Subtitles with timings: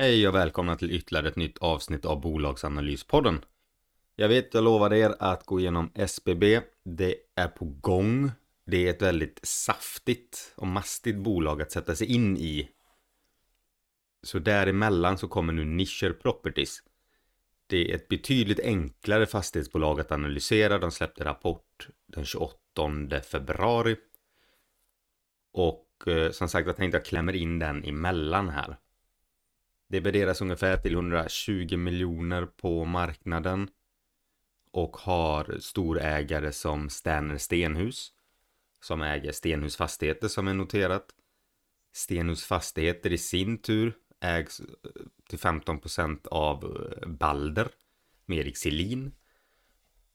[0.00, 3.44] Hej och välkomna till ytterligare ett nytt avsnitt av Bolagsanalyspodden.
[4.16, 6.60] Jag vet, jag lovade er att gå igenom SBB.
[6.84, 8.30] Det är på gång.
[8.66, 12.68] Det är ett väldigt saftigt och mastigt bolag att sätta sig in i.
[14.22, 16.82] Så däremellan så kommer nu Nischer Properties.
[17.66, 20.78] Det är ett betydligt enklare fastighetsbolag att analysera.
[20.78, 23.96] De släppte rapport den 28 februari.
[25.52, 28.76] Och eh, som sagt, jag tänkte jag klämmer in den emellan här.
[29.90, 33.68] Det värderas ungefär till 120 miljoner på marknaden.
[34.72, 38.12] Och har storägare som Sterner Stenhus.
[38.80, 41.06] Som äger Stenhus Fastigheter som är noterat.
[41.92, 44.66] Stenhus Fastigheter i sin tur ägs eh,
[45.28, 47.68] till 15% av eh, Balder
[48.26, 49.12] med Erik Selin.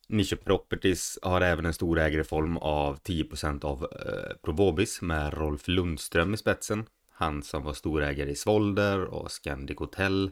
[0.07, 5.67] Nische Properties har även en storägare i form av 10% av eh, Provobis med Rolf
[5.67, 6.85] Lundström i spetsen.
[7.17, 10.31] Han som var storägare i Svolder och Scandic Hotel.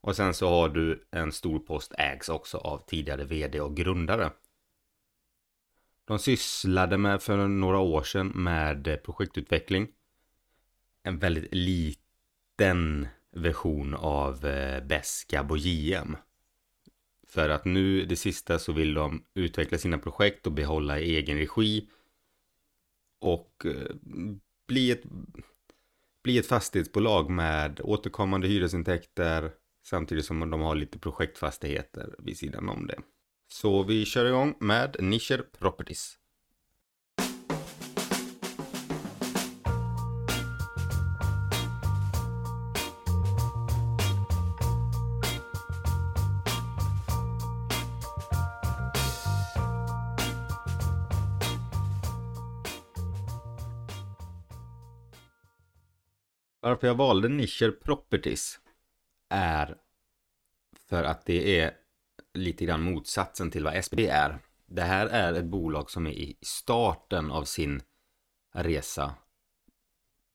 [0.00, 4.32] Och sen så har du en stor post ägs också av tidigare vd och grundare.
[6.04, 9.88] De sysslade med för några år sedan med projektutveckling.
[11.02, 16.16] En väldigt liten version av eh, Beska och JM.
[17.26, 21.38] För att nu det sista så vill de utveckla sina projekt och behålla i egen
[21.38, 21.88] regi.
[23.20, 23.96] Och eh,
[24.66, 25.02] bli ett,
[26.24, 29.50] bli ett fastighetsbolag med återkommande hyresintäkter
[29.86, 32.98] samtidigt som de har lite projektfastigheter vid sidan om det.
[33.52, 36.18] Så vi kör igång med Nischer Properties.
[56.74, 58.60] Varför jag valde Nischer Properties
[59.28, 59.76] är
[60.88, 61.76] för att det är
[62.32, 64.38] lite grann motsatsen till vad SBB är.
[64.66, 67.82] Det här är ett bolag som är i starten av sin
[68.52, 69.14] resa.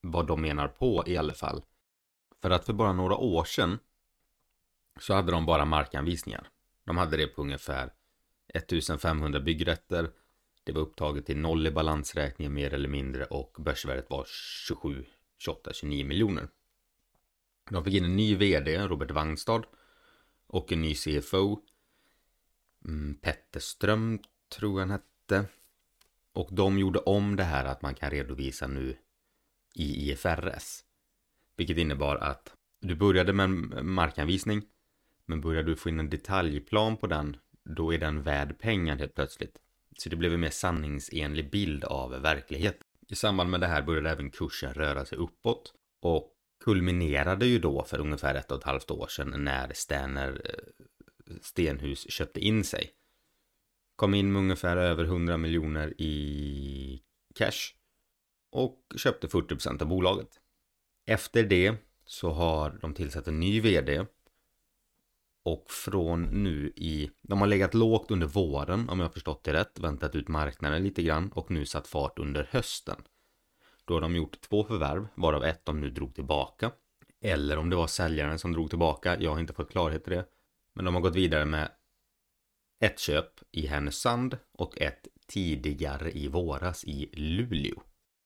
[0.02, 1.62] Vad de menar på i alla fall.
[2.42, 3.80] För att för bara några år sedan
[5.00, 6.50] så hade de bara markanvisningar.
[6.86, 7.94] De hade det på ungefär
[8.54, 10.12] 1500 byggrätter.
[10.64, 14.26] Det var upptaget till noll i balansräkningen mer eller mindre och börsvärdet var
[14.66, 15.06] 27,
[15.40, 16.48] 28, 29 miljoner.
[17.70, 19.64] De fick in en ny vd, Robert Wangstad,
[20.48, 21.60] och en ny CFO,
[22.86, 24.20] mm, Petterström
[24.50, 25.46] tror jag han hette.
[26.34, 28.98] Och de gjorde om det här att man kan redovisa nu
[29.76, 30.84] i IFRS.
[31.58, 34.62] Vilket innebar att du började med en markanvisning,
[35.26, 39.16] men börjar du få in en detaljplan på den, då är den värd pengar helt
[39.16, 39.58] plötsligt.
[39.98, 42.89] Så det blev en mer sanningsenlig bild av verkligheten.
[43.10, 47.84] I samband med det här började även kursen röra sig uppåt och kulminerade ju då
[47.84, 52.92] för ungefär ett och ett halvt år sedan när Sterner eh, Stenhus köpte in sig.
[53.96, 57.02] Kom in med ungefär över 100 miljoner i
[57.36, 57.76] cash
[58.52, 60.30] och köpte 40% av bolaget.
[61.06, 61.76] Efter det
[62.06, 64.06] så har de tillsatt en ny vd
[65.52, 69.54] och från nu i, de har legat lågt under våren om jag har förstått det
[69.54, 73.02] rätt, väntat ut marknaden lite grann och nu satt fart under hösten.
[73.86, 76.72] Då har de gjort två förvärv, varav ett de nu drog tillbaka.
[77.22, 80.26] Eller om det var säljaren som drog tillbaka, jag har inte fått klarhet i det.
[80.74, 81.72] Men de har gått vidare med
[82.80, 87.82] ett köp i Härnösand och ett tidigare i våras i Luleå.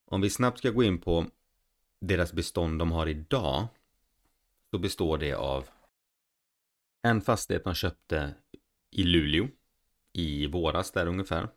[0.05, 1.25] Om vi snabbt ska gå in på
[2.01, 3.67] deras bestånd de har idag
[4.71, 5.69] så består det av
[7.03, 8.33] en fastighet de köpte
[8.91, 9.47] i Luleå
[10.13, 11.49] i våras där ungefär.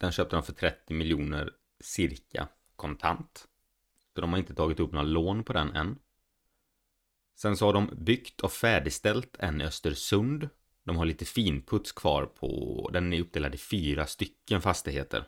[0.00, 1.50] Den köpte de för 30 miljoner
[1.80, 3.48] cirka kontant.
[4.14, 5.98] Så de har inte tagit upp några lån på den än.
[7.36, 10.48] Sen så har de byggt och färdigställt en i Östersund.
[10.84, 15.24] De har lite finputs kvar på, den är uppdelad i fyra stycken fastigheter.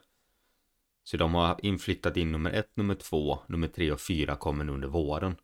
[1.05, 4.73] Så de har inflyttat in nummer ett, nummer två, nummer tre och fyra kommer nu
[4.73, 5.37] under våren.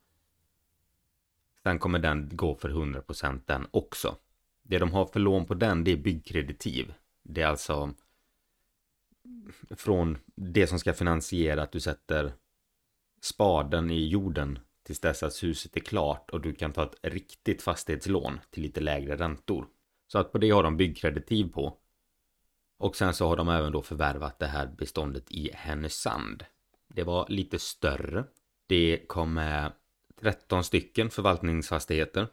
[1.66, 4.16] Sen kommer den gå för 100% den också.
[4.62, 6.94] Det de har för lån på den, det är byggkreditiv.
[7.22, 7.94] Det är alltså
[9.70, 12.32] från det som ska finansiera att du sätter
[13.22, 17.62] spaden i jorden tills dess att huset är klart och du kan ta ett riktigt
[17.62, 19.66] fastighetslån till lite lägre räntor.
[20.06, 21.78] Så att på det har de byggkreditiv på.
[22.78, 26.44] Och sen så har de även då förvärvat det här beståndet i Härnösand.
[26.88, 28.24] Det var lite större.
[28.66, 29.72] Det kom med
[30.20, 32.28] 13 stycken förvaltningsfastigheter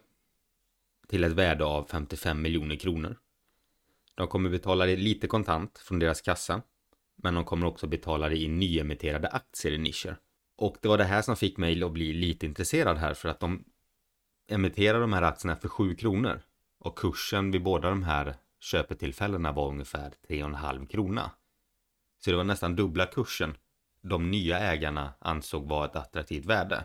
[1.08, 3.16] till ett värde av 55 miljoner kronor.
[4.14, 6.62] De kommer betala det lite kontant från deras kassa.
[7.16, 10.16] Men de kommer också betala det i nyemitterade aktier i nischer.
[10.56, 13.40] Och det var det här som fick mig att bli lite intresserad här för att
[13.40, 13.64] de
[14.48, 16.42] emitterar de här aktierna för 7 kronor.
[16.78, 21.30] Och kursen vid båda de här köpetillfällena var ungefär 3,5 krona.
[22.24, 23.56] Så det var nästan dubbla kursen
[24.08, 26.84] de nya ägarna ansåg var ett attraktivt värde.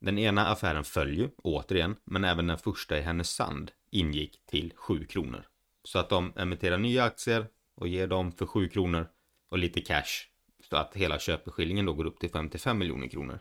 [0.00, 5.04] Den ena affären föll ju, återigen, men även den första i Härnösand ingick till 7
[5.04, 5.46] kronor.
[5.84, 9.08] Så att de emitterar nya aktier och ger dem för 7 kronor
[9.48, 10.26] och lite cash.
[10.70, 13.40] Så att hela köpeskillingen då går upp till 55 miljoner kronor.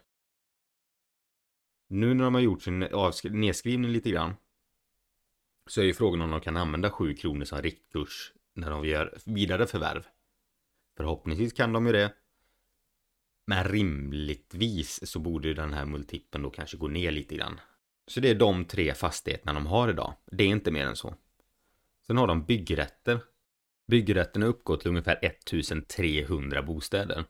[1.88, 2.80] Nu när de har gjort sin
[3.24, 4.34] nedskrivning lite grann
[5.68, 9.18] så är ju frågan om de kan använda 7 kronor som riktkurs när de gör
[9.26, 10.08] vidare förvärv.
[10.98, 12.14] Förhoppningsvis kan de ju det.
[13.50, 17.60] Men rimligtvis så borde den här multipeln då kanske gå ner lite grann.
[18.08, 20.14] Så det är de tre fastigheterna de har idag.
[20.32, 21.16] Det är inte mer än så.
[22.08, 23.20] Sen har de byggrätter.
[23.88, 27.26] Byggrätterna uppgår till ungefär 1300 bostäder.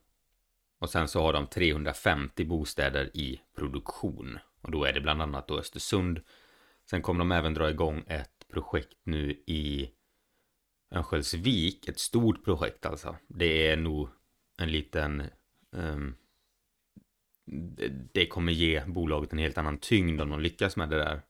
[0.79, 4.39] Och sen så har de 350 bostäder i produktion.
[4.61, 6.21] Och då är det bland annat då Östersund.
[6.89, 9.89] Sen kommer de även dra igång ett projekt nu i
[10.91, 11.87] Örnsköldsvik.
[11.87, 13.15] Ett stort projekt alltså.
[13.27, 14.09] Det är nog
[14.57, 15.23] en liten
[15.71, 16.15] Um,
[18.13, 21.21] det kommer ge bolaget en helt annan tyngd om de lyckas med det där.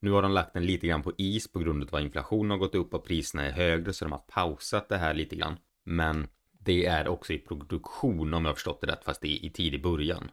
[0.00, 2.58] Nu har de lagt den lite grann på is på grund av att inflationen har
[2.58, 5.58] gått upp och priserna är högre så de har pausat det här lite grann.
[5.84, 6.28] Men
[6.58, 9.50] det är också i produktion om jag har förstått det rätt fast det är i
[9.50, 10.30] tidig början.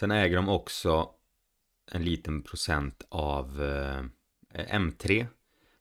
[0.00, 1.10] Sen äger de också
[1.92, 4.04] en liten procent av eh,
[4.78, 5.26] M3.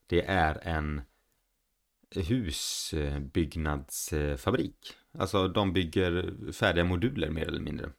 [0.08, 1.02] Det är en
[2.16, 4.98] husbyggnadsfabrik.
[5.18, 7.90] Alltså de bygger färdiga moduler mer eller mindre.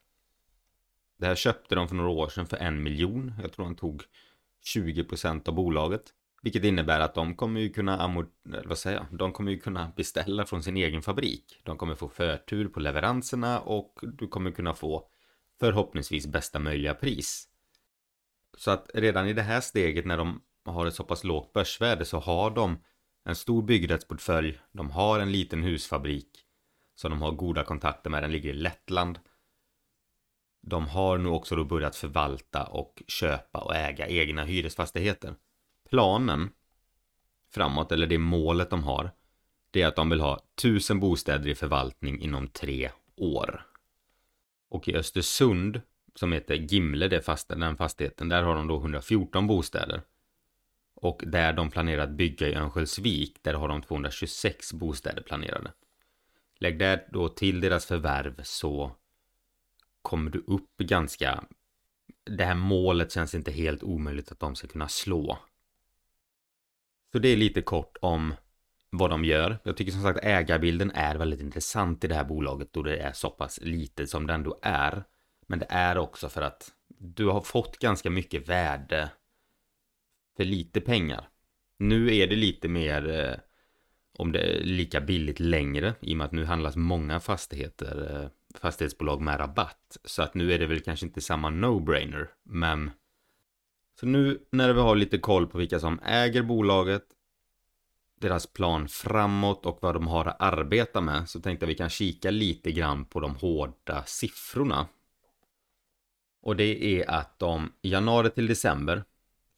[1.16, 3.32] Det här köpte de för några år sedan för en miljon.
[3.42, 4.02] Jag tror de tog
[4.76, 6.02] 20% av bolaget.
[6.42, 8.26] Vilket innebär att de kommer ju kunna,
[8.64, 9.18] vad säger jag?
[9.18, 11.60] De kommer ju kunna beställa från sin egen fabrik.
[11.62, 15.08] De kommer få förtur på leveranserna och du kommer kunna få
[15.60, 17.48] förhoppningsvis bästa möjliga pris.
[18.56, 22.04] Så att redan i det här steget när de har ett så pass lågt börsvärde
[22.04, 22.78] så har de
[23.24, 24.58] en stor byggrättsportfölj.
[24.72, 26.43] De har en liten husfabrik
[26.94, 28.22] som de har goda kontakter med.
[28.22, 29.18] Den ligger i Lettland.
[30.60, 35.34] De har nu också då börjat förvalta och köpa och äga egna hyresfastigheter.
[35.90, 36.50] Planen
[37.50, 39.10] framåt, eller det målet de har,
[39.70, 43.66] det är att de vill ha tusen bostäder i förvaltning inom tre år.
[44.68, 45.80] Och i Östersund,
[46.14, 50.02] som heter Gimle, det fast, den fastigheten, där har de då 114 bostäder.
[50.94, 55.72] Och där de planerar att bygga i Örnsköldsvik, där har de 226 bostäder planerade.
[56.58, 58.96] Lägg där då till deras förvärv så
[60.02, 61.44] kommer du upp ganska...
[62.24, 65.38] Det här målet känns inte helt omöjligt att de ska kunna slå.
[67.12, 68.34] Så det är lite kort om
[68.90, 69.58] vad de gör.
[69.62, 73.12] Jag tycker som sagt ägarbilden är väldigt intressant i det här bolaget då det är
[73.12, 75.04] så pass lite som det ändå är.
[75.46, 79.10] Men det är också för att du har fått ganska mycket värde
[80.36, 81.28] för lite pengar.
[81.78, 83.36] Nu är det lite mer eh,
[84.18, 88.58] om det är lika billigt längre i och med att nu handlas många fastigheter, eh,
[88.58, 89.96] fastighetsbolag med rabatt.
[90.04, 92.90] Så att nu är det väl kanske inte samma no-brainer, men
[94.00, 97.04] så nu när vi har lite koll på vilka som äger bolaget
[98.20, 101.90] deras plan framåt och vad de har att arbeta med så tänkte jag vi kan
[101.90, 104.86] kika lite grann på de hårda siffrorna.
[106.42, 109.04] Och det är att de i januari till december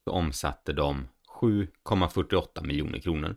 [0.05, 1.09] så omsatte de
[1.41, 3.37] 7,48 miljoner kronor.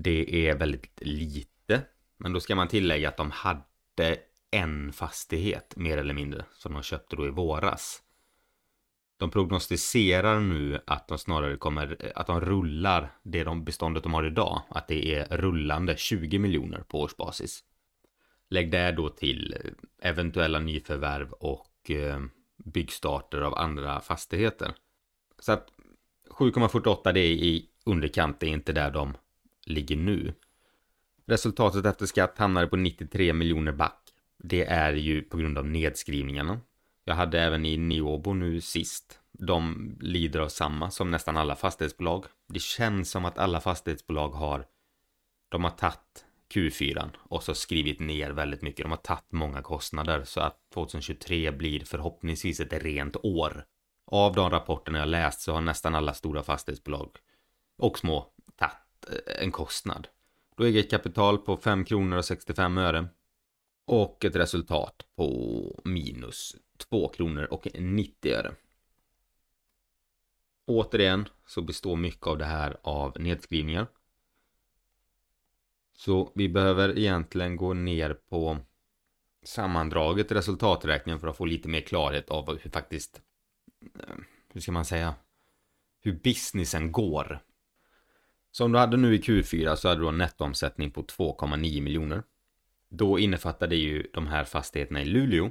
[0.00, 1.82] Det är väldigt lite,
[2.16, 4.16] men då ska man tillägga att de hade
[4.50, 8.02] en fastighet mer eller mindre som de köpte då i våras.
[9.16, 14.26] De prognostiserar nu att de snarare kommer, att de rullar det de beståndet de har
[14.26, 17.64] idag, att det är rullande 20 miljoner på årsbasis.
[18.50, 19.56] Lägg det då till
[20.02, 22.20] eventuella nyförvärv och eh,
[22.64, 24.74] byggstarter av andra fastigheter.
[25.38, 25.68] Så att
[26.30, 29.14] 7,48 det är i underkant, det är inte där de
[29.68, 30.34] ligger nu.
[31.26, 34.00] Resultatet efter skatt hamnade på 93 miljoner back.
[34.38, 36.60] Det är ju på grund av nedskrivningarna.
[37.04, 39.20] Jag hade även i Niobo nu sist.
[39.32, 42.24] De lider av samma som nästan alla fastighetsbolag.
[42.48, 44.66] Det känns som att alla fastighetsbolag har
[45.48, 48.84] de har tagit Q4 och så skrivit ner väldigt mycket.
[48.84, 53.64] De har tagit många kostnader så att 2023 blir förhoppningsvis ett rent år.
[54.06, 57.16] Av de rapporterna jag läst så har nästan alla stora fastighetsbolag
[57.78, 58.32] och små
[59.06, 60.08] Eh, en kostnad.
[60.56, 63.08] Då är ett kapital på 5 kronor och 65 öre.
[63.84, 68.54] Och ett resultat på minus 2 kronor och 90 öre.
[70.66, 73.86] Återigen så består mycket av det här av nedskrivningar.
[75.92, 78.58] Så vi behöver egentligen gå ner på
[79.42, 83.20] sammandraget resultaträkningen för att få lite mer klarhet av hur faktiskt,
[83.80, 84.16] eh,
[84.48, 85.14] hur ska man säga,
[86.00, 87.42] hur businessen går.
[88.58, 92.22] Som du hade nu i Q4 så hade du en nettoomsättning på 2,9 miljoner.
[92.90, 95.50] Då innefattar det ju de här fastigheterna i Luleå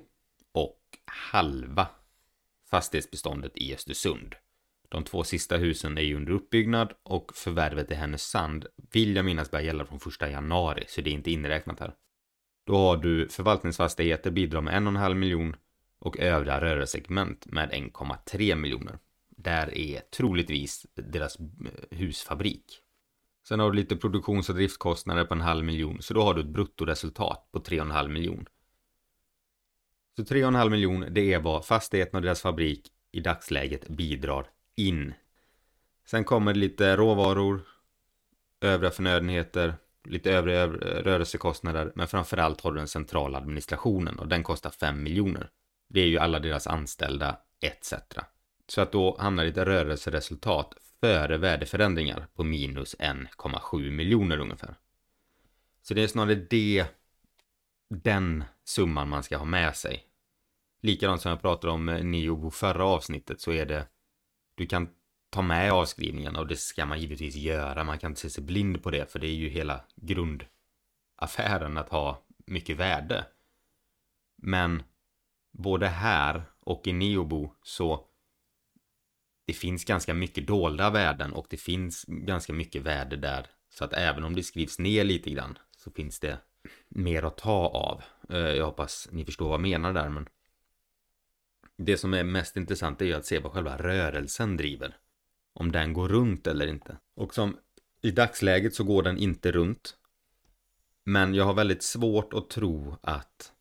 [0.52, 1.88] och halva
[2.70, 4.36] fastighetsbeståndet i Östersund.
[4.90, 9.52] De två sista husen är ju under uppbyggnad och förvärvet i Härnösand vill jag minnas
[9.52, 11.94] börjar gälla från första januari, så det är inte inräknat här.
[12.66, 15.56] Då har du förvaltningsfastigheter bidrar med 1,5 miljon
[16.00, 19.00] och övriga rörelsegment med 1,3 miljoner.
[19.30, 22.84] Där är troligtvis deras eh, husfabrik.
[23.48, 26.42] Sen har du lite produktions och driftkostnader på en halv miljon, så då har du
[26.42, 28.46] ett bruttoresultat på 3,5 miljon.
[30.16, 35.14] Så 3,5 miljon, det är vad fastigheten och deras fabrik i dagsläget bidrar in.
[36.06, 37.62] Sen kommer det lite råvaror,
[38.62, 44.70] övriga förnödenheter, lite övriga rörelsekostnader, men framförallt har du den centrala administrationen och den kostar
[44.70, 45.50] 5 miljoner.
[45.90, 47.94] Det är ju alla deras anställda etc.
[48.68, 54.76] Så att då hamnar ditt rörelseresultat före värdeförändringar på minus 1,7 miljoner ungefär.
[55.82, 56.86] Så det är snarare det,
[57.90, 60.04] den summan man ska ha med sig.
[60.82, 63.88] Likadant som jag pratade om eh, Neobo förra avsnittet så är det
[64.56, 64.90] du kan
[65.30, 67.84] ta med avskrivningarna och det ska man givetvis göra.
[67.84, 71.90] Man kan inte se sig blind på det för det är ju hela grundaffären att
[71.90, 73.26] ha mycket värde.
[74.36, 74.84] Men
[75.52, 78.07] både här och i Neobo så
[79.48, 83.48] det finns ganska mycket dolda värden och det finns ganska mycket värde där.
[83.70, 86.38] Så att även om det skrivs ner lite grann så finns det
[86.90, 88.04] mer att ta av.
[88.30, 90.30] Eh, jag hoppas ni förstår vad jag menar där men
[91.78, 94.98] det som är mest intressant är ju att se vad själva rörelsen driver.
[95.54, 96.98] Om den går runt eller inte.
[97.16, 97.58] Och som
[98.02, 99.98] i dagsläget så går den inte runt.
[101.04, 103.54] Men jag har väldigt svårt att tro att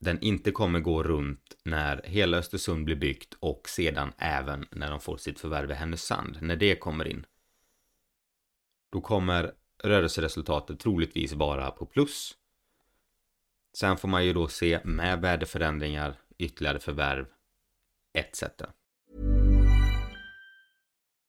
[0.00, 5.00] den inte kommer gå runt när hela Östersund blir byggt och sedan även när de
[5.00, 6.38] får sitt förvärv i Härnösand.
[6.40, 7.26] När det kommer in.
[8.92, 9.52] Då kommer
[9.82, 12.34] rörelseresultatet troligtvis vara på plus.
[13.76, 17.26] Sen får man ju då se med värdeförändringar, ytterligare förvärv
[18.14, 18.42] etc.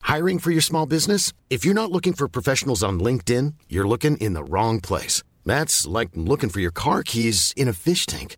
[0.03, 1.33] Hiring for your small business?
[1.49, 5.23] If you're not looking for professionals on LinkedIn, you're looking in the wrong place.
[5.45, 8.37] That's like looking for your car keys in a fish tank.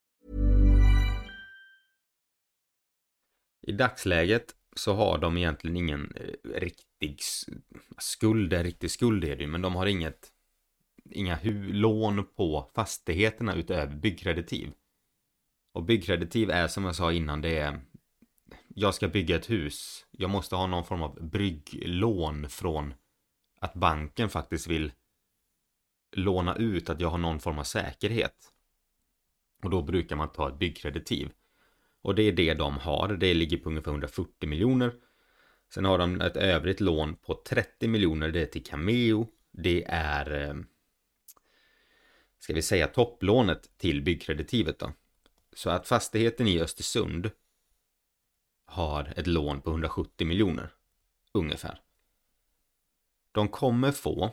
[3.61, 7.19] I dagsläget så har de egentligen ingen eh, riktig
[7.97, 10.31] skuld, en riktig skuld är det men de har inget
[11.09, 11.39] inga
[11.71, 14.73] lån på fastigheterna utöver byggkreditiv.
[15.73, 17.81] Och byggkreditiv är som jag sa innan, det är
[18.67, 20.05] jag ska bygga ett hus.
[20.11, 22.93] Jag måste ha någon form av brygglån från
[23.59, 24.91] att banken faktiskt vill
[26.15, 28.53] låna ut att jag har någon form av säkerhet.
[29.63, 31.31] Och då brukar man ta ett byggkreditiv.
[32.01, 33.07] Och det är det de har.
[33.07, 34.93] Det ligger på ungefär 140 miljoner.
[35.73, 38.31] Sen har de ett övrigt lån på 30 miljoner.
[38.31, 39.27] Det är till Cameo.
[39.51, 40.55] Det är eh,
[42.39, 44.91] ska vi säga topplånet till byggkreditivet då.
[45.53, 47.31] Så att fastigheten i Östersund
[48.65, 50.73] har ett lån på 170 miljoner
[51.31, 51.81] ungefär.
[53.31, 54.31] De kommer få,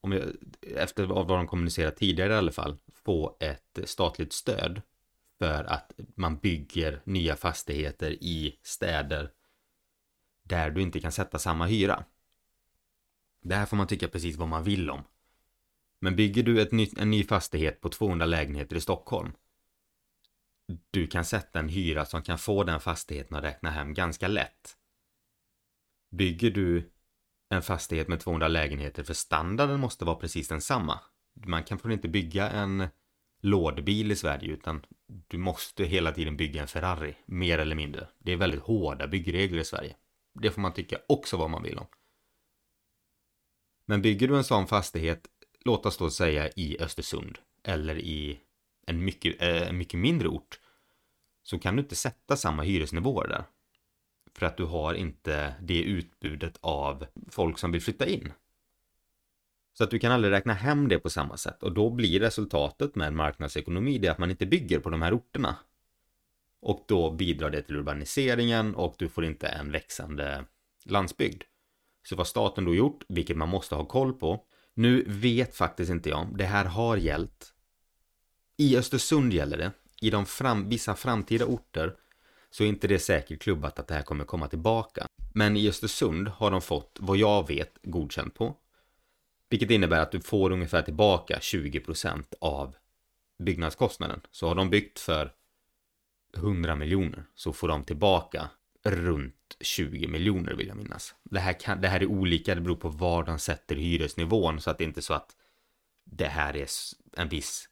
[0.00, 0.22] om jag,
[0.60, 4.82] efter vad de kommunicerat tidigare i alla fall, få ett statligt stöd
[5.40, 9.30] för att man bygger nya fastigheter i städer
[10.42, 12.04] där du inte kan sätta samma hyra.
[13.42, 15.02] Det här får man tycka precis vad man vill om.
[16.00, 19.32] Men bygger du ett ny, en ny fastighet på 200 lägenheter i Stockholm
[20.90, 24.76] du kan sätta en hyra som kan få den fastigheten att räkna hem ganska lätt.
[26.10, 26.90] Bygger du
[27.48, 31.00] en fastighet med 200 lägenheter för standarden måste vara precis densamma.
[31.32, 32.88] Man kan inte bygga en
[33.40, 34.86] lådbil i Sverige utan
[35.28, 38.08] du måste hela tiden bygga en Ferrari, mer eller mindre.
[38.18, 39.96] Det är väldigt hårda byggregler i Sverige.
[40.34, 41.86] Det får man tycka också vad man vill om.
[43.86, 45.28] Men bygger du en sån fastighet,
[45.64, 48.40] låt oss då säga i Östersund eller i
[48.86, 50.60] en mycket, eh, mycket mindre ort
[51.42, 53.44] så kan du inte sätta samma hyresnivåer där.
[54.34, 58.32] För att du har inte det utbudet av folk som vill flytta in.
[59.80, 62.94] Så att du kan aldrig räkna hem det på samma sätt och då blir resultatet
[62.94, 65.56] med marknadsekonomi det att man inte bygger på de här orterna.
[66.62, 70.44] Och då bidrar det till urbaniseringen och du får inte en växande
[70.84, 71.42] landsbygd.
[72.08, 74.44] Så vad staten då gjort, vilket man måste ha koll på.
[74.74, 77.52] Nu vet faktiskt inte jag, det här har gällt
[78.56, 79.72] i Östersund gäller det.
[80.00, 81.94] I de fram, vissa framtida orter
[82.50, 85.06] så är inte det säkert klubbat att det här kommer komma tillbaka.
[85.34, 88.56] Men i Östersund har de fått, vad jag vet, godkänt på.
[89.50, 92.76] Vilket innebär att du får ungefär tillbaka 20% av
[93.38, 94.20] byggnadskostnaden.
[94.30, 95.32] Så har de byggt för
[96.36, 98.50] 100 miljoner så får de tillbaka
[98.84, 101.14] runt 20 miljoner vill jag minnas.
[101.24, 104.70] Det här, kan, det här är olika, det beror på var de sätter hyresnivån så
[104.70, 105.36] att det inte är så att
[106.04, 106.66] det här är
[107.16, 107.70] en viss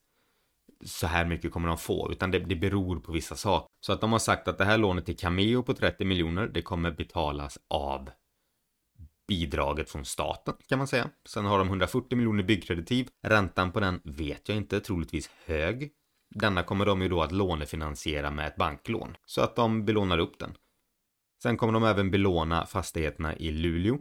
[0.84, 3.68] så här mycket kommer de få, utan det, det beror på vissa saker.
[3.80, 6.62] Så att de har sagt att det här lånet till Cameo på 30 miljoner, det
[6.62, 8.10] kommer betalas av
[9.28, 11.10] bidraget från staten kan man säga.
[11.28, 13.08] Sen har de 140 miljoner byggkreditiv.
[13.22, 15.92] Räntan på den vet jag inte, troligtvis hög.
[16.34, 19.16] Denna kommer de ju då att lånefinansiera med ett banklån.
[19.26, 20.54] Så att de belånar upp den.
[21.42, 23.98] Sen kommer de även belåna fastigheterna i Luleå.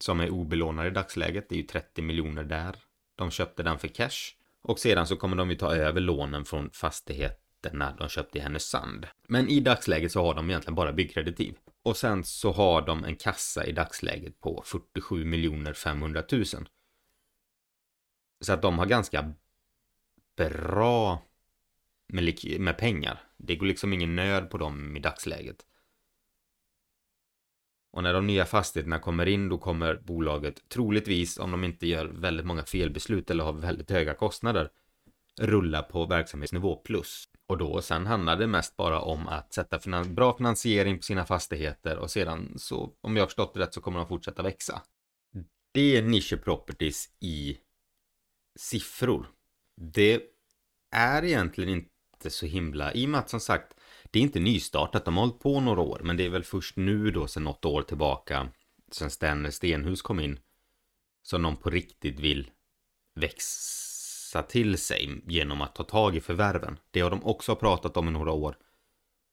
[0.00, 1.48] Som är obelånade i dagsläget.
[1.48, 2.76] Det är ju 30 miljoner där.
[3.16, 4.34] De köpte den för cash.
[4.62, 9.06] Och sedan så kommer de ju ta över lånen från fastigheterna de köpte i Härnösand.
[9.28, 11.54] Men i dagsläget så har de egentligen bara byggkreditiv.
[11.84, 16.44] Och sen så har de en kassa i dagsläget på 47 miljoner 500 000.
[18.40, 19.32] Så att de har ganska
[20.36, 21.22] bra
[22.06, 23.22] med, med pengar.
[23.36, 25.66] Det går liksom ingen nöd på dem i dagsläget.
[27.90, 32.06] Och när de nya fastigheterna kommer in då kommer bolaget troligtvis, om de inte gör
[32.06, 34.70] väldigt många felbeslut eller har väldigt höga kostnader,
[35.40, 37.28] rulla på verksamhetsnivå plus.
[37.46, 41.24] Och då sen handlar det mest bara om att sätta finan bra finansiering på sina
[41.24, 44.82] fastigheter och sedan så, om jag har förstått det rätt, så kommer de fortsätta växa.
[45.72, 47.58] Det är Niche Properties i
[48.56, 49.30] siffror.
[49.76, 50.22] Det
[50.90, 53.76] är egentligen inte så himla, i och med att som sagt
[54.10, 56.76] det är inte nystartat, de har hållit på några år, men det är väl först
[56.76, 58.48] nu då sedan något år tillbaka,
[58.92, 60.38] sen Sten Stenhus kom in,
[61.22, 62.50] som de på riktigt vill
[63.14, 63.93] växa
[64.42, 66.78] till sig genom att ta tag i förvärven.
[66.90, 68.56] Det har de också pratat om i några år,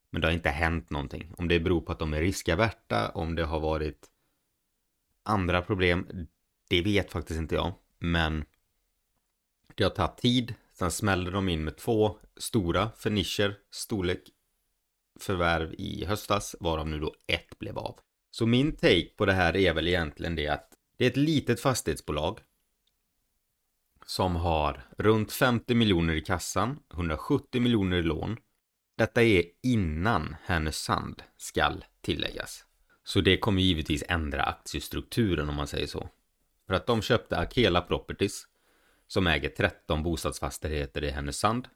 [0.09, 1.33] men det har inte hänt någonting.
[1.37, 4.09] Om det beror på att de är riskaverta, om det har varit
[5.23, 6.27] andra problem,
[6.69, 8.45] det vet faktiskt inte jag, men
[9.75, 14.29] det har tagit tid Sen smällde de in med två stora för nischer storlek
[15.19, 17.99] förvärv i höstas, varav nu då ett blev av.
[18.31, 21.59] Så min take på det här är väl egentligen det att det är ett litet
[21.59, 22.39] fastighetsbolag
[24.11, 28.37] som har runt 50 miljoner i kassan, 170 miljoner i lån.
[28.97, 32.65] Detta är innan Härnösand skall tilläggas.
[33.03, 36.09] Så det kommer givetvis ändra aktiestrukturen om man säger så.
[36.67, 38.47] För att de köpte Akela Properties
[39.07, 41.67] som äger 13 bostadsfastigheter i Härnösand.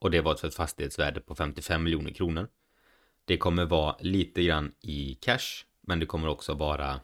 [0.00, 2.48] Och det var ett fastighetsvärde på 55 miljoner kronor.
[3.24, 7.00] Det kommer vara lite grann i cash, men det kommer också vara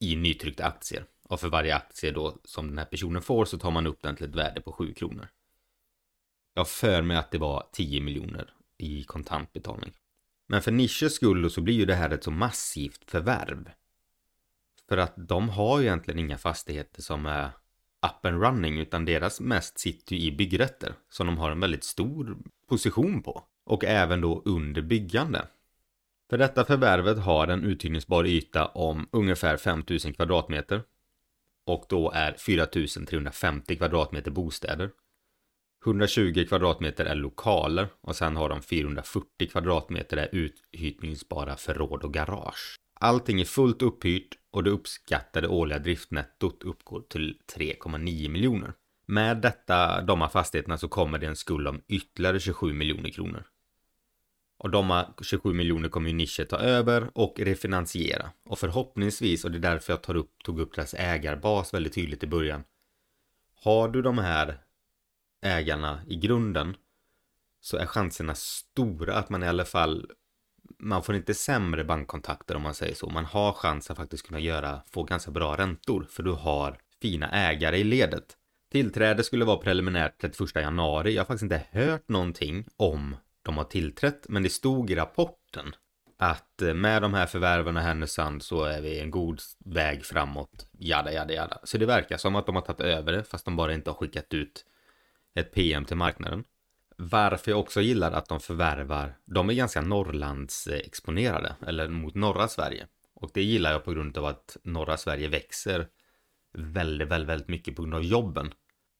[0.00, 1.04] i nytryckta aktier.
[1.28, 4.16] Och för varje aktie då som den här personen får så tar man upp den
[4.16, 5.28] till ett värde på 7 kronor.
[6.54, 9.92] Jag för mig att det var 10 miljoner i kontantbetalning.
[10.46, 13.70] Men för Nisches skull så blir ju det här ett så massivt förvärv.
[14.88, 17.46] För att de har ju egentligen inga fastigheter som är
[18.06, 21.84] up and running utan deras mest sitter ju i byggrätter som de har en väldigt
[21.84, 23.44] stor position på.
[23.64, 25.46] Och även då under byggande.
[26.30, 30.82] För detta förvärvet har en uthyrningsbar yta om ungefär 5000 kvadratmeter.
[31.66, 34.90] Och då är 4350 kvadratmeter bostäder.
[35.86, 42.76] 120 kvadratmeter är lokaler och sen har de 440 kvadratmeter är uthyrningsbara förråd och garage.
[43.00, 48.72] Allting är fullt upphyrt och det uppskattade årliga driftnettot uppgår till 3,9 miljoner.
[49.06, 53.44] Med detta, de här fastigheterna så kommer det en skuld om ytterligare 27 miljoner kronor.
[54.58, 58.30] Och de 27 miljoner kommer ju Nische ta över och refinansiera.
[58.44, 62.22] Och förhoppningsvis, och det är därför jag tar upp, tog upp deras ägarbas väldigt tydligt
[62.22, 62.64] i början.
[63.62, 64.58] Har du de här
[65.42, 66.76] ägarna i grunden
[67.60, 70.06] så är chanserna stora att man i alla fall
[70.78, 73.10] man får inte sämre bankkontakter om man säger så.
[73.10, 77.30] Man har chans att faktiskt kunna göra, få ganska bra räntor för du har fina
[77.30, 78.36] ägare i ledet.
[78.72, 81.14] Tillträde skulle vara preliminärt 31 januari.
[81.14, 85.74] Jag har faktiskt inte hört någonting om de har tillträtt, men det stod i rapporten
[86.16, 90.66] att eh, med de här förvärven i Härnösand så är vi en god väg framåt.
[90.78, 91.58] Jada, jada, jada.
[91.64, 93.94] Så det verkar som att de har tagit över det, fast de bara inte har
[93.94, 94.64] skickat ut
[95.34, 96.44] ett PM till marknaden.
[96.96, 102.86] Varför jag också gillar att de förvärvar, de är ganska Norrlandsexponerade, eller mot norra Sverige.
[103.14, 105.88] Och det gillar jag på grund av att norra Sverige växer
[106.52, 108.54] väldigt, väldigt, väldigt mycket på grund av jobben.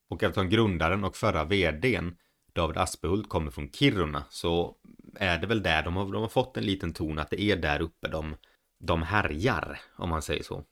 [0.08, 2.16] Och eftersom grundaren och förra vdn
[2.54, 4.76] David Aspehult kommer från Kiruna så
[5.14, 7.56] är det väl där de har, de har fått en liten ton att det är
[7.56, 8.36] där uppe de,
[8.78, 10.64] de härjar, om man säger så.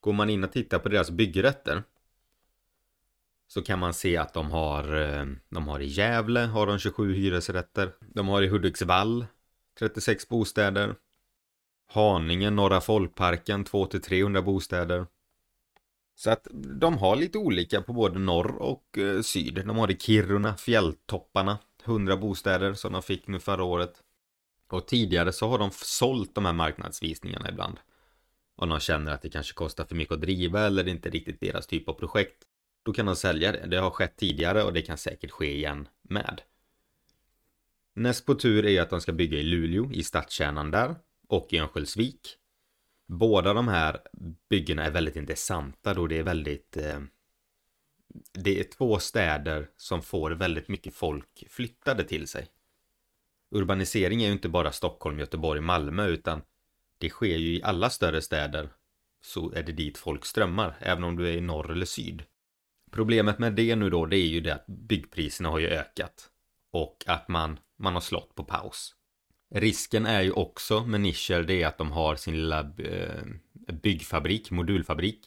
[0.00, 1.82] Går man in och tittar på deras byggrätter
[3.48, 7.14] så kan man se att de har, eh, de har i Gävle har de 27
[7.14, 7.92] hyresrätter.
[8.00, 9.26] De har i Hudiksvall
[9.78, 10.94] 36 bostäder.
[11.92, 15.06] Haninge, Norra Folkparken 200-300 bostäder.
[16.18, 19.54] Så att de har lite olika på både norr och eh, syd.
[19.66, 24.02] De har i Kiruna, Fjälltopparna, 100 bostäder som de fick nu förra året.
[24.68, 27.78] Och tidigare så har de sålt de här marknadsvisningarna ibland.
[28.56, 31.40] Om de känner att det kanske kostar för mycket att driva eller det inte riktigt
[31.40, 32.42] deras typ av projekt.
[32.82, 33.66] Då kan de sälja det.
[33.66, 36.42] Det har skett tidigare och det kan säkert ske igen med.
[37.94, 40.96] Näst på tur är att de ska bygga i Luleå, i stadskärnan där.
[41.28, 42.37] Och i Örnsköldsvik.
[43.08, 44.00] Båda de här
[44.50, 47.00] byggena är väldigt intressanta då det är väldigt eh,
[48.32, 52.46] Det är två städer som får väldigt mycket folk flyttade till sig.
[53.50, 56.42] Urbanisering är ju inte bara Stockholm, Göteborg, Malmö utan
[56.98, 58.68] Det sker ju i alla större städer
[59.20, 62.22] Så är det dit folk strömmar, även om du är i norr eller syd.
[62.90, 66.30] Problemet med det nu då, det är ju det att byggpriserna har ju ökat
[66.70, 68.94] Och att man, man har slått på paus.
[69.50, 73.24] Risken är ju också med nischer det är att de har sin lilla eh,
[73.72, 75.26] byggfabrik, modulfabrik.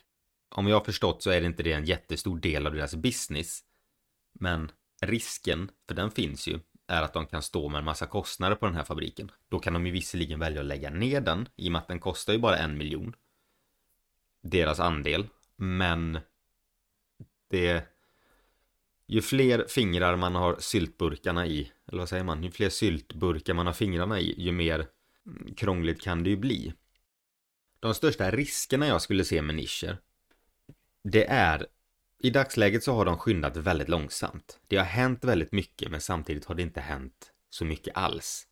[0.49, 3.59] Om jag har förstått så är det inte det en jättestor del av deras business.
[4.33, 8.55] Men risken, för den finns ju, är att de kan stå med en massa kostnader
[8.55, 9.31] på den här fabriken.
[9.49, 11.99] Då kan de ju visserligen välja att lägga ner den, i och med att den
[11.99, 13.15] kostar ju bara en miljon.
[14.41, 16.19] Deras andel, men
[17.49, 17.83] det
[19.11, 23.65] ju fler fingrar man har syltburkarna i, eller vad säger man, ju fler syltburkar man
[23.65, 24.87] har fingrarna i, ju mer
[25.25, 26.73] mm, krångligt kan det ju bli.
[27.79, 29.97] De största riskerna jag skulle se med nischer,
[31.03, 31.65] det är
[32.19, 34.59] i dagsläget så har de skyndat väldigt långsamt.
[34.67, 38.47] Det har hänt väldigt mycket men samtidigt har det inte hänt så mycket alls.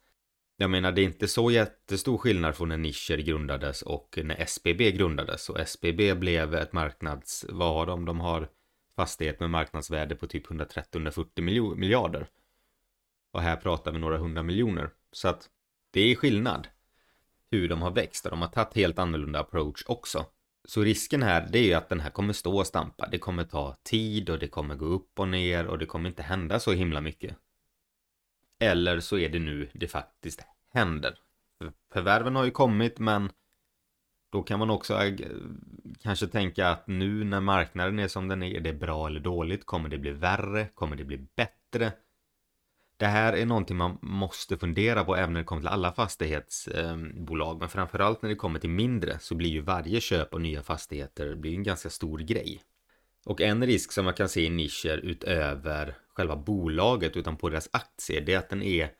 [0.57, 4.91] Jag menar det är inte så jättestor skillnad från när nischer grundades och när SBB
[4.91, 8.05] grundades och SBB blev ett marknads, vad har de?
[8.05, 8.49] De har
[8.99, 12.27] fastighet med marknadsvärde på typ 130-140 miljarder.
[13.31, 14.89] Och här pratar vi några hundra miljoner.
[15.11, 15.49] Så att
[15.91, 16.67] det är skillnad
[17.51, 20.25] hur de har växt och de har tagit helt annorlunda approach också.
[20.67, 23.07] Så risken här, det är ju att den här kommer stå och stampa.
[23.11, 26.23] Det kommer ta tid och det kommer gå upp och ner och det kommer inte
[26.23, 27.37] hända så himla mycket.
[28.59, 30.41] Eller så är det nu det faktiskt
[30.73, 31.19] händer.
[31.93, 33.31] Förvärven har ju kommit men
[34.29, 35.15] då kan man också eh,
[36.03, 39.65] kanske tänka att nu när marknaden är som den är, är det bra eller dåligt?
[39.65, 40.67] Kommer det bli värre?
[40.73, 41.91] Kommer det bli bättre?
[42.97, 47.53] Det här är någonting man måste fundera på även när det kommer till alla fastighetsbolag.
[47.53, 50.63] Ehm, Men framförallt när det kommer till mindre så blir ju varje köp av nya
[50.63, 52.61] fastigheter blir en ganska stor grej.
[53.25, 57.69] Och en risk som man kan se i nischer utöver själva bolaget utan på deras
[57.71, 58.91] aktier det är att den är,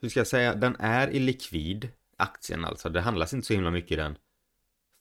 [0.00, 2.88] hur ska jag säga, den är illikvid aktien alltså.
[2.88, 4.16] Det handlas inte så himla mycket i den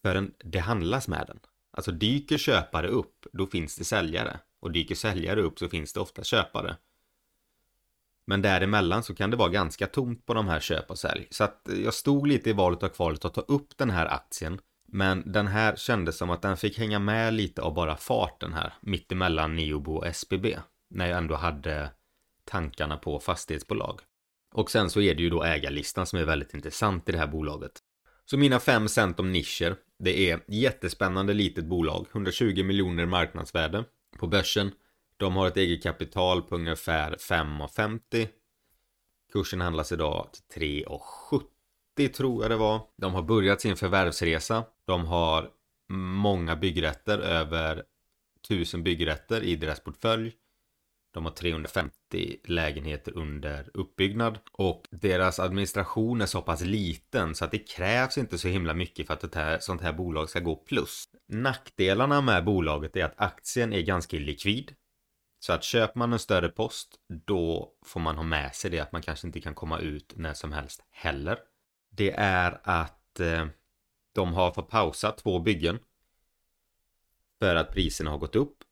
[0.07, 1.39] förrän det handlas med den.
[1.71, 4.39] Alltså dyker köpare upp, då finns det säljare.
[4.59, 6.77] Och dyker säljare upp så finns det ofta köpare.
[8.27, 11.27] Men däremellan så kan det vara ganska tomt på de här köp och sälj.
[11.31, 14.05] Så att eh, jag stod lite i valet och kvalet att ta upp den här
[14.05, 14.59] aktien.
[14.87, 18.73] Men den här kändes som att den fick hänga med lite av bara farten här.
[18.81, 20.57] Mittemellan Neobo och SBB.
[20.89, 21.89] När jag ändå hade
[22.45, 24.01] tankarna på fastighetsbolag.
[24.53, 27.27] Och sen så är det ju då ägarlistan som är väldigt intressant i det här
[27.27, 27.81] bolaget.
[28.29, 29.75] Så mina fem cent om nischer.
[29.99, 32.05] Det är jättespännande litet bolag.
[32.11, 33.83] 120 miljoner marknadsvärde
[34.19, 34.71] på börsen.
[35.17, 38.27] De har ett eget kapital på ungefär 5,50.
[39.33, 42.81] Kursen handlas idag till 3,70 tror jag det var.
[42.97, 44.63] De har börjat sin förvärvsresa.
[44.85, 45.49] De har
[45.89, 47.83] många byggrätter, över
[48.45, 50.33] 1000 byggrätter i deras portfölj.
[51.17, 57.51] De har 350 lägenheter under uppbyggnad och deras administration är så pass liten så att
[57.51, 60.55] det krävs inte så himla mycket för att ett här, sånt här bolag ska gå
[60.55, 61.09] plus.
[61.27, 64.75] Nackdelarna med bolaget är att aktien är ganska likvid.
[65.39, 68.91] Så att köper man en större post då får man ha med sig det att
[68.91, 71.39] man kanske inte kan komma ut när som helst heller.
[71.89, 73.47] Det är att eh,
[74.15, 75.79] de har fått pausa två byggen
[77.39, 78.63] för att priserna har gått upp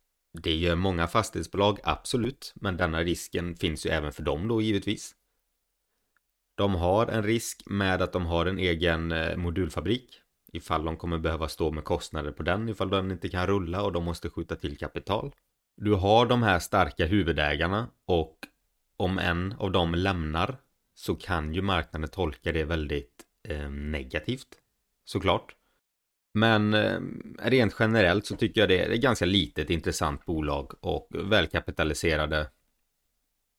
[0.43, 5.15] det gör många fastighetsbolag, absolut, men denna risken finns ju även för dem då givetvis.
[6.55, 10.21] De har en risk med att de har en egen eh, modulfabrik
[10.53, 13.91] ifall de kommer behöva stå med kostnader på den ifall den inte kan rulla och
[13.91, 15.35] de måste skjuta till kapital.
[15.77, 18.37] Du har de här starka huvudägarna och
[18.97, 20.57] om en av dem lämnar
[20.93, 24.47] så kan ju marknaden tolka det väldigt eh, negativt
[25.05, 25.55] såklart.
[26.35, 26.99] Men eh,
[27.39, 32.49] rent generellt så tycker jag det är ett ganska litet intressant bolag och välkapitaliserade.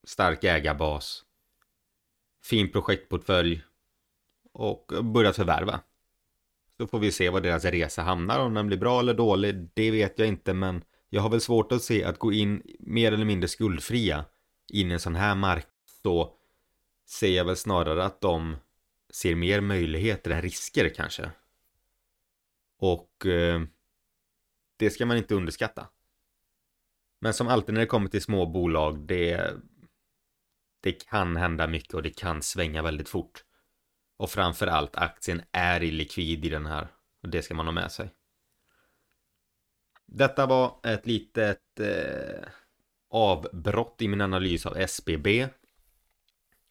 [0.06, 1.22] Stark ägarbas.
[2.44, 3.62] Fin projektportfölj.
[4.52, 5.80] Och börjat förvärva.
[6.76, 8.38] Så får vi se vad deras resa hamnar.
[8.38, 10.54] Om den blir bra eller dålig, det vet jag inte.
[10.54, 14.24] Men jag har väl svårt att se att gå in mer eller mindre skuldfria
[14.72, 15.72] in i en sån här marknad.
[16.02, 16.36] Då
[17.06, 18.56] ser jag väl snarare att de
[19.10, 21.30] ser mer möjligheter än risker kanske.
[22.78, 23.62] Och eh,
[24.76, 25.88] det ska man inte underskatta.
[27.20, 29.54] Men som alltid när det kommer till små bolag, det,
[30.80, 33.44] det kan hända mycket och det kan svänga väldigt fort.
[34.16, 36.88] Och framför allt aktien är illikvid i den här.
[37.22, 38.10] Och det ska man ha med sig.
[40.06, 42.48] Detta var ett litet eh,
[43.10, 45.48] avbrott i min analys av SBB.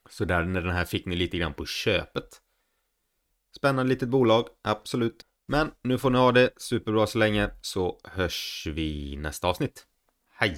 [0.09, 2.41] Så där när den här fick ni lite grann på köpet.
[3.55, 5.25] Spännande litet bolag, absolut.
[5.47, 9.86] Men nu får ni ha det superbra så länge så hörs vi nästa avsnitt.
[10.39, 10.58] Hej!